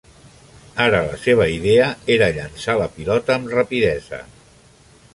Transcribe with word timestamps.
Ara 0.85 1.01
la 1.07 1.19
seva 1.25 1.47
idea 1.57 1.91
era 2.15 2.31
llançar 2.39 2.77
la 2.83 2.91
pilota 2.99 3.39
amb 3.39 3.57
rapidesa. 3.61 4.25